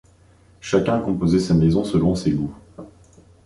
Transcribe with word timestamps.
Chacun 0.61 0.99
composait 0.99 1.39
sa 1.39 1.53
maison 1.53 1.83
selon 1.83 2.15
ses 2.15 2.31
goûts. 2.31 2.55